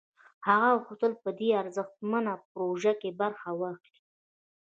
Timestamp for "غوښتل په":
0.83-1.29